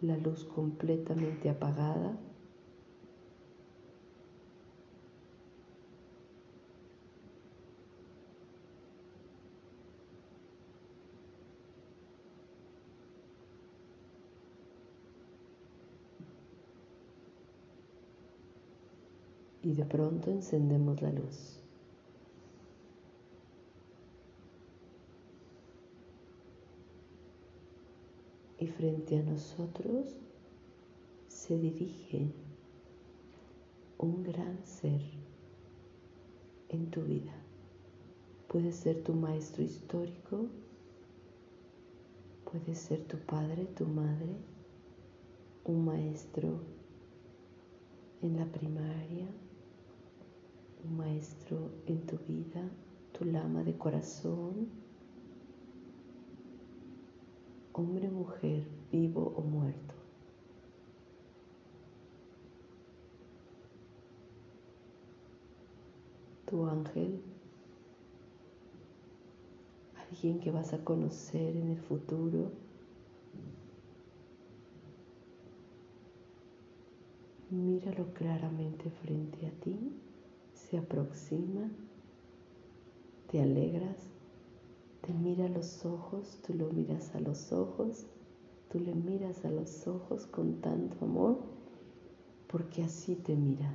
La 0.00 0.16
luz 0.16 0.44
completamente 0.44 1.50
apagada. 1.50 2.18
Y 19.72 19.74
de 19.74 19.86
pronto 19.86 20.30
encendemos 20.30 21.00
la 21.00 21.10
luz. 21.10 21.58
Y 28.58 28.66
frente 28.66 29.18
a 29.18 29.22
nosotros 29.22 30.14
se 31.28 31.58
dirige 31.58 32.26
un 33.96 34.22
gran 34.22 34.62
ser 34.66 35.00
en 36.68 36.90
tu 36.90 37.00
vida. 37.04 37.32
Puede 38.48 38.72
ser 38.72 39.02
tu 39.02 39.14
maestro 39.14 39.62
histórico, 39.62 40.48
puede 42.44 42.74
ser 42.74 43.02
tu 43.04 43.16
padre, 43.16 43.64
tu 43.74 43.86
madre, 43.86 44.36
un 45.64 45.86
maestro 45.86 46.60
en 48.20 48.36
la 48.36 48.44
primaria, 48.44 49.26
un 50.84 50.96
maestro 50.96 51.70
en 51.86 52.06
tu 52.06 52.18
vida, 52.18 52.68
tu 53.12 53.24
lama 53.24 53.62
de 53.62 53.76
corazón, 53.76 54.68
hombre 57.72 58.08
o 58.08 58.12
mujer, 58.12 58.66
vivo 58.90 59.32
o 59.36 59.42
muerto. 59.42 59.94
Tu 66.46 66.66
ángel, 66.66 67.22
alguien 70.10 70.40
que 70.40 70.50
vas 70.50 70.72
a 70.74 70.84
conocer 70.84 71.56
en 71.56 71.70
el 71.70 71.78
futuro. 71.78 72.50
Míralo 77.50 78.12
claramente 78.14 78.90
frente 78.90 79.46
a 79.46 79.50
ti 79.50 79.92
se 80.72 80.78
aproxima, 80.78 81.70
te 83.30 83.42
alegras, 83.42 83.98
te 85.02 85.12
mira 85.12 85.44
a 85.44 85.50
los 85.50 85.84
ojos, 85.84 86.38
tú 86.46 86.54
lo 86.54 86.70
miras 86.70 87.14
a 87.14 87.20
los 87.20 87.52
ojos, 87.52 88.06
tú 88.70 88.80
le 88.80 88.94
miras 88.94 89.44
a 89.44 89.50
los 89.50 89.86
ojos 89.86 90.26
con 90.26 90.62
tanto 90.62 91.04
amor, 91.04 91.36
porque 92.46 92.82
así 92.82 93.16
te 93.16 93.36
mira. 93.36 93.70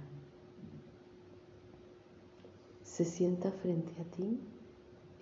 Se 2.81 3.05
sienta 3.05 3.51
frente 3.51 3.91
a 4.01 4.05
ti 4.05 4.39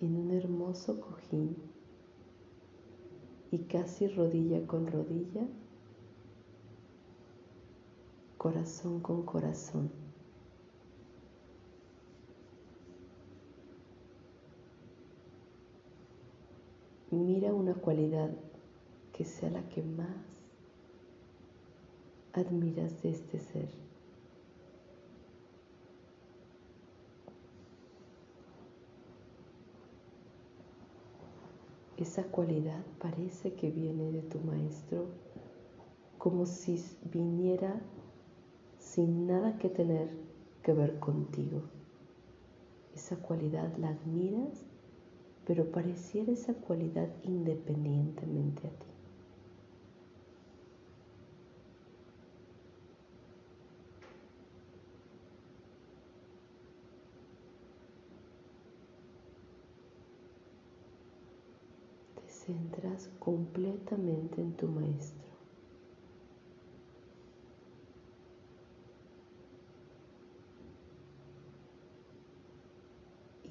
en 0.00 0.16
un 0.16 0.30
hermoso 0.30 0.98
cojín 0.98 1.56
y 3.50 3.58
casi 3.58 4.08
rodilla 4.08 4.66
con 4.66 4.86
rodilla, 4.86 5.46
corazón 8.38 9.00
con 9.00 9.26
corazón 9.26 10.05
mira 17.16 17.52
una 17.52 17.74
cualidad 17.74 18.30
que 19.12 19.24
sea 19.24 19.50
la 19.50 19.68
que 19.68 19.82
más 19.82 20.36
admiras 22.32 23.02
de 23.02 23.10
este 23.10 23.38
ser. 23.38 23.68
Esa 31.96 32.24
cualidad 32.24 32.84
parece 32.98 33.54
que 33.54 33.70
viene 33.70 34.12
de 34.12 34.20
tu 34.20 34.38
maestro 34.40 35.06
como 36.18 36.44
si 36.44 36.78
viniera 37.10 37.80
sin 38.78 39.26
nada 39.26 39.56
que 39.58 39.70
tener 39.70 40.10
que 40.62 40.74
ver 40.74 40.98
contigo. 40.98 41.62
Esa 42.94 43.16
cualidad 43.16 43.74
la 43.78 43.88
admiras 43.88 44.66
pero 45.46 45.64
pareciera 45.70 46.32
esa 46.32 46.54
cualidad 46.54 47.08
independientemente 47.22 48.66
a 48.66 48.70
ti. 48.70 48.86
Te 62.16 62.28
centras 62.28 63.08
completamente 63.20 64.40
en 64.40 64.52
tu 64.52 64.66
maestro. 64.66 65.25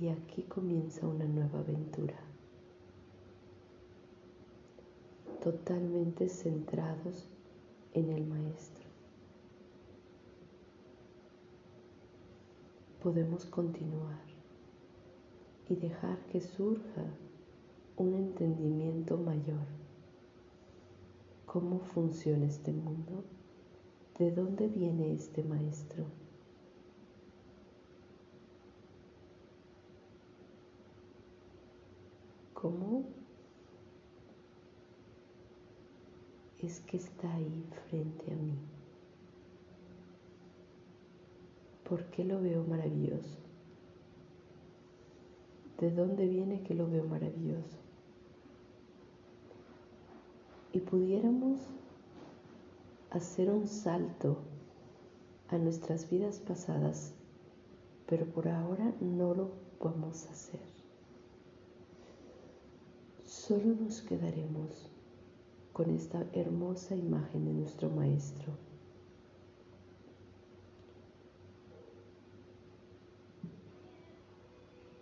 Y 0.05 0.09
aquí 0.09 0.43
comienza 0.43 1.07
una 1.07 1.25
nueva 1.25 1.61
aventura. 1.61 2.19
Totalmente 5.41 6.29
centrados 6.29 7.27
en 7.91 8.11
el 8.11 8.23
Maestro. 8.23 8.85
Podemos 13.01 13.47
continuar 13.47 14.21
y 15.69 15.75
dejar 15.75 16.19
que 16.27 16.39
surja 16.39 17.05
un 17.97 18.13
entendimiento 18.13 19.17
mayor. 19.17 19.65
¿Cómo 21.47 21.79
funciona 21.79 22.45
este 22.45 22.71
mundo? 22.71 23.23
¿De 24.19 24.29
dónde 24.29 24.67
viene 24.67 25.13
este 25.13 25.43
Maestro? 25.43 26.05
Cómo 32.65 33.03
es 36.63 36.79
que 36.79 36.97
está 36.97 37.31
ahí 37.31 37.63
frente 37.87 38.31
a 38.31 38.35
mí. 38.35 38.55
¿Por 41.87 42.05
qué 42.05 42.23
lo 42.23 42.41
veo 42.41 42.63
maravilloso? 42.63 43.37
¿De 45.79 45.91
dónde 45.91 46.27
viene 46.27 46.63
que 46.63 46.73
lo 46.73 46.87
veo 46.87 47.03
maravilloso? 47.03 47.77
Y 50.73 50.79
pudiéramos 50.79 51.59
hacer 53.11 53.51
un 53.51 53.67
salto 53.67 54.39
a 55.49 55.59
nuestras 55.59 56.09
vidas 56.09 56.39
pasadas, 56.39 57.13
pero 58.07 58.25
por 58.25 58.47
ahora 58.47 58.91
no 59.01 59.35
lo 59.35 59.51
vamos 59.79 60.25
a 60.25 60.31
hacer. 60.31 60.74
Solo 63.47 63.75
nos 63.75 64.01
quedaremos 64.01 64.89
con 65.71 65.91
esta 65.91 66.25
hermosa 66.33 66.95
imagen 66.95 67.45
de 67.45 67.53
nuestro 67.53 67.91
Maestro. 67.91 68.53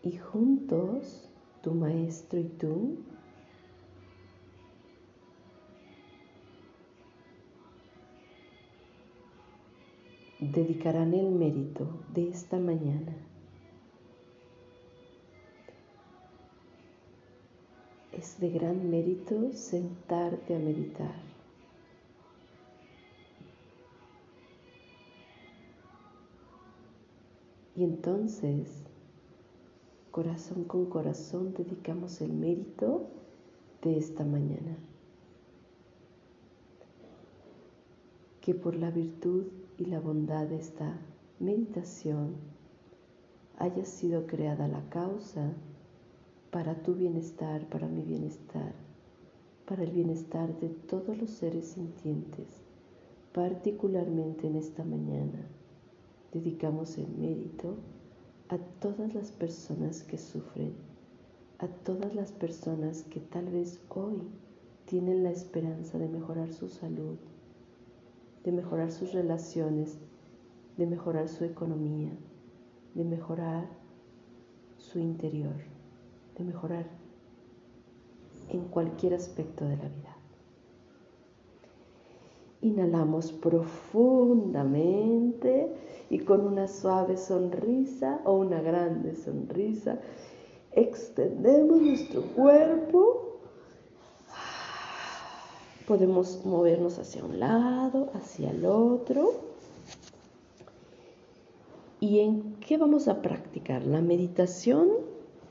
Y 0.01 0.17
juntos, 0.17 1.29
tu 1.61 1.73
Maestro 1.73 2.37
y 2.37 2.49
tú, 2.49 2.97
dedicarán 10.41 11.13
el 11.13 11.31
mérito 11.31 11.87
de 12.13 12.27
esta 12.27 12.59
mañana. 12.59 13.15
Es 18.17 18.39
de 18.39 18.49
gran 18.49 18.89
mérito 18.89 19.51
sentarte 19.53 20.55
a 20.55 20.59
meditar. 20.59 21.15
Y 27.75 27.83
entonces, 27.83 28.69
corazón 30.11 30.65
con 30.65 30.85
corazón, 30.85 31.55
dedicamos 31.55 32.21
el 32.21 32.33
mérito 32.33 33.07
de 33.81 33.97
esta 33.97 34.23
mañana. 34.23 34.77
Que 38.41 38.53
por 38.53 38.75
la 38.75 38.91
virtud 38.91 39.47
y 39.79 39.85
la 39.85 39.99
bondad 39.99 40.45
de 40.45 40.57
esta 40.57 40.99
meditación 41.39 42.35
haya 43.57 43.85
sido 43.85 44.27
creada 44.27 44.67
la 44.67 44.87
causa 44.89 45.53
para 46.53 46.75
tu 46.83 46.93
bienestar, 46.93 47.67
para 47.67 47.87
mi 47.87 48.03
bienestar, 48.03 48.75
para 49.65 49.81
el 49.81 49.89
bienestar 49.89 50.59
de 50.59 50.69
todos 50.69 51.17
los 51.17 51.31
seres 51.31 51.69
sintientes, 51.69 52.61
particularmente 53.33 54.45
en 54.45 54.57
esta 54.57 54.83
mañana. 54.83 55.47
Dedicamos 56.31 56.99
el 56.99 57.07
mérito 57.17 57.77
a 58.49 58.59
todas 58.79 59.15
las 59.15 59.31
personas 59.31 60.03
que 60.03 60.19
sufren, 60.19 60.75
a 61.57 61.67
todas 61.67 62.13
las 62.13 62.31
personas 62.31 63.01
que 63.01 63.19
tal 63.19 63.49
vez 63.49 63.81
hoy 63.89 64.21
tienen 64.85 65.23
la 65.23 65.31
esperanza 65.31 65.97
de 65.97 66.07
mejorar 66.07 66.53
su 66.53 66.69
salud, 66.69 67.17
de 68.43 68.51
mejorar 68.51 68.91
sus 68.91 69.11
relaciones, 69.11 69.97
de 70.77 70.85
mejorar 70.85 71.29
su 71.29 71.45
economía, 71.45 72.11
de 72.93 73.05
mejorar 73.05 73.67
su 74.77 74.99
interior, 74.99 75.72
de 76.37 76.43
mejorar 76.43 76.85
en 78.49 78.65
cualquier 78.65 79.13
aspecto 79.13 79.63
de 79.65 79.77
la 79.77 79.87
vida. 79.89 80.17
Inhalamos 82.61 83.31
profundamente 83.31 85.71
y 86.09 86.19
con 86.19 86.47
una 86.47 86.67
suave 86.67 87.17
sonrisa 87.17 88.21
o 88.25 88.37
una 88.37 88.61
grande 88.61 89.15
sonrisa 89.15 89.99
extendemos 90.71 91.81
nuestro 91.81 92.21
cuerpo 92.21 93.33
Podemos 95.87 96.45
movernos 96.45 96.97
hacia 96.97 97.25
un 97.25 97.41
lado, 97.41 98.09
hacia 98.13 98.51
el 98.51 98.65
otro. 98.65 99.33
¿Y 101.99 102.19
en 102.19 102.55
qué 102.61 102.77
vamos 102.77 103.09
a 103.09 103.21
practicar? 103.21 103.83
La 103.83 103.99
meditación, 103.99 104.87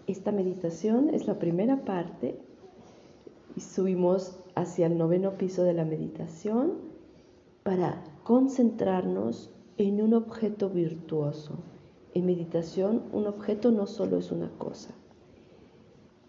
esta 0.07 0.33
meditación 0.33 1.11
es 1.11 1.27
la 1.27 1.38
primera 1.38 1.85
parte 1.85 2.38
y 3.57 3.61
subimos 3.61 4.38
hacia 4.55 4.87
el 4.87 4.99
noveno 4.99 5.37
piso 5.37 5.62
de 5.65 5.75
la 5.75 5.85
meditación 5.85 6.73
para 7.62 8.03
concentrarnos 8.25 9.51
en 9.77 10.03
un 10.03 10.15
objeto 10.15 10.69
virtuoso. 10.71 11.59
En 12.15 12.27
meditación 12.27 13.03
un 13.12 13.27
objeto 13.27 13.71
no 13.71 13.87
solo 13.87 14.19
es 14.19 14.33
una 14.33 14.51
cosa, 14.59 14.95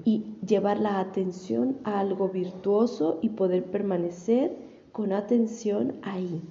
y 0.06 0.36
llevar 0.46 0.80
la 0.80 1.00
atención 1.00 1.78
a 1.84 2.00
algo 2.00 2.30
virtuoso 2.30 3.20
y 3.22 3.30
poder 3.30 3.66
permanecer 3.66 4.56
con 4.92 5.12
atención 5.12 5.96
ahí, 6.04 6.42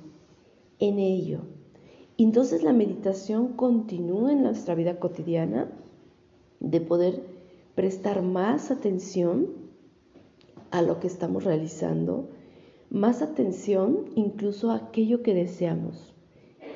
en 0.78 0.98
ello. 0.98 1.40
Entonces 2.18 2.62
la 2.62 2.72
meditación 2.72 3.54
continúa 3.54 4.32
en 4.32 4.42
nuestra 4.42 4.74
vida 4.74 4.98
cotidiana 4.98 5.68
de 6.62 6.80
poder 6.80 7.22
prestar 7.74 8.22
más 8.22 8.70
atención 8.70 9.48
a 10.70 10.80
lo 10.80 11.00
que 11.00 11.08
estamos 11.08 11.44
realizando, 11.44 12.28
más 12.88 13.20
atención 13.20 14.06
incluso 14.14 14.70
a 14.70 14.76
aquello 14.76 15.22
que 15.22 15.34
deseamos. 15.34 16.14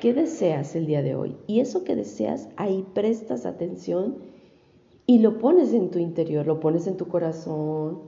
¿Qué 0.01 0.13
deseas 0.13 0.75
el 0.75 0.85
día 0.85 1.01
de 1.01 1.15
hoy? 1.15 1.37
Y 1.47 1.59
eso 1.61 1.83
que 1.83 1.95
deseas, 1.95 2.49
ahí 2.57 2.85
prestas 2.93 3.45
atención 3.45 4.17
y 5.07 5.19
lo 5.19 5.39
pones 5.39 5.73
en 5.73 5.89
tu 5.89 5.99
interior, 5.99 6.45
lo 6.45 6.59
pones 6.59 6.85
en 6.85 6.97
tu 6.97 7.07
corazón 7.07 8.01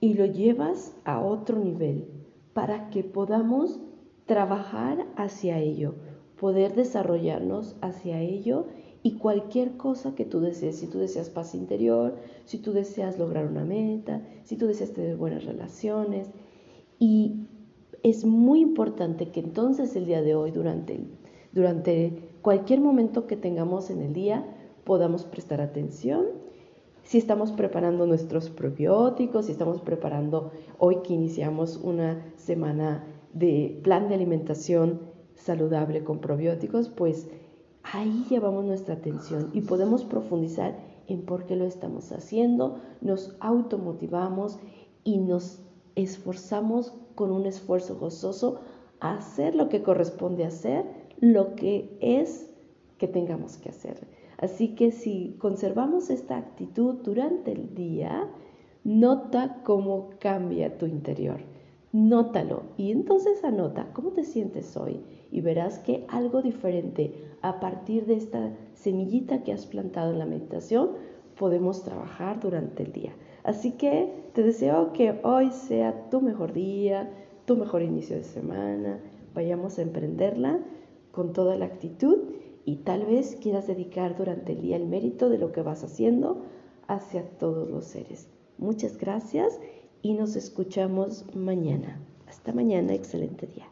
y 0.00 0.14
lo 0.14 0.26
llevas 0.26 0.94
a 1.04 1.20
otro 1.20 1.58
nivel 1.58 2.06
para 2.52 2.90
que 2.90 3.02
podamos 3.02 3.80
trabajar 4.26 5.06
hacia 5.16 5.58
ello, 5.58 5.94
poder 6.38 6.74
desarrollarnos 6.74 7.76
hacia 7.80 8.20
ello 8.20 8.66
y 9.06 9.12
cualquier 9.18 9.76
cosa 9.76 10.16
que 10.16 10.24
tú 10.24 10.40
desees, 10.40 10.78
si 10.78 10.88
tú 10.88 10.98
deseas 10.98 11.30
paz 11.30 11.54
interior, 11.54 12.16
si 12.44 12.58
tú 12.58 12.72
deseas 12.72 13.20
lograr 13.20 13.46
una 13.46 13.64
meta, 13.64 14.20
si 14.42 14.56
tú 14.56 14.66
deseas 14.66 14.94
tener 14.94 15.16
buenas 15.16 15.44
relaciones. 15.44 16.26
Y 16.98 17.46
es 18.02 18.24
muy 18.24 18.58
importante 18.58 19.28
que 19.28 19.38
entonces 19.38 19.94
el 19.94 20.06
día 20.06 20.22
de 20.22 20.34
hoy, 20.34 20.50
durante, 20.50 20.98
durante 21.52 22.18
cualquier 22.42 22.80
momento 22.80 23.28
que 23.28 23.36
tengamos 23.36 23.90
en 23.90 24.02
el 24.02 24.12
día, 24.12 24.44
podamos 24.82 25.24
prestar 25.24 25.60
atención. 25.60 26.24
Si 27.04 27.16
estamos 27.16 27.52
preparando 27.52 28.06
nuestros 28.06 28.50
probióticos, 28.50 29.46
si 29.46 29.52
estamos 29.52 29.82
preparando 29.82 30.50
hoy 30.80 30.96
que 31.04 31.14
iniciamos 31.14 31.76
una 31.76 32.26
semana 32.34 33.04
de 33.32 33.78
plan 33.84 34.08
de 34.08 34.16
alimentación 34.16 34.98
saludable 35.36 36.02
con 36.02 36.18
probióticos, 36.18 36.88
pues 36.88 37.28
ahí 37.92 38.24
llevamos 38.28 38.64
nuestra 38.64 38.94
atención 38.94 39.50
y 39.52 39.62
podemos 39.62 40.04
profundizar 40.04 40.76
en 41.08 41.22
por 41.22 41.46
qué 41.46 41.56
lo 41.56 41.64
estamos 41.64 42.10
haciendo, 42.12 42.80
nos 43.00 43.36
automotivamos 43.40 44.58
y 45.04 45.18
nos 45.18 45.60
esforzamos 45.94 46.92
con 47.14 47.30
un 47.30 47.46
esfuerzo 47.46 47.96
gozoso 47.96 48.60
a 49.00 49.14
hacer 49.14 49.54
lo 49.54 49.68
que 49.68 49.82
corresponde 49.82 50.44
hacer, 50.44 50.84
lo 51.20 51.54
que 51.54 51.96
es 52.00 52.50
que 52.98 53.08
tengamos 53.08 53.56
que 53.56 53.70
hacer. 53.70 54.06
Así 54.38 54.74
que 54.74 54.90
si 54.90 55.36
conservamos 55.38 56.10
esta 56.10 56.36
actitud 56.36 56.96
durante 57.02 57.52
el 57.52 57.74
día, 57.74 58.28
nota 58.84 59.62
cómo 59.64 60.10
cambia 60.18 60.76
tu 60.76 60.86
interior. 60.86 61.40
Nótalo 61.92 62.64
y 62.76 62.90
entonces 62.90 63.42
anota 63.44 63.88
cómo 63.94 64.10
te 64.10 64.24
sientes 64.24 64.76
hoy 64.76 65.00
y 65.30 65.40
verás 65.40 65.78
que 65.78 66.04
algo 66.08 66.42
diferente 66.42 67.12
a 67.42 67.60
partir 67.60 68.06
de 68.06 68.14
esta 68.14 68.56
semillita 68.74 69.42
que 69.42 69.52
has 69.52 69.66
plantado 69.66 70.12
en 70.12 70.18
la 70.18 70.26
meditación 70.26 70.90
podemos 71.36 71.82
trabajar 71.82 72.40
durante 72.40 72.82
el 72.82 72.92
día. 72.92 73.12
Así 73.44 73.72
que 73.72 74.12
te 74.32 74.42
deseo 74.42 74.92
que 74.92 75.20
hoy 75.22 75.50
sea 75.50 76.08
tu 76.10 76.20
mejor 76.20 76.52
día, 76.52 77.10
tu 77.44 77.56
mejor 77.56 77.82
inicio 77.82 78.16
de 78.16 78.24
semana. 78.24 79.00
Vayamos 79.34 79.78
a 79.78 79.82
emprenderla 79.82 80.58
con 81.12 81.32
toda 81.32 81.56
la 81.56 81.66
actitud 81.66 82.18
y 82.64 82.76
tal 82.76 83.06
vez 83.06 83.36
quieras 83.36 83.66
dedicar 83.66 84.16
durante 84.16 84.52
el 84.52 84.60
día 84.60 84.76
el 84.76 84.86
mérito 84.86 85.28
de 85.28 85.38
lo 85.38 85.52
que 85.52 85.62
vas 85.62 85.84
haciendo 85.84 86.42
hacia 86.88 87.22
todos 87.38 87.70
los 87.70 87.84
seres. 87.84 88.28
Muchas 88.58 88.98
gracias 88.98 89.60
y 90.02 90.14
nos 90.14 90.34
escuchamos 90.36 91.24
mañana. 91.34 92.00
Hasta 92.26 92.52
mañana, 92.52 92.94
excelente 92.94 93.46
día. 93.46 93.66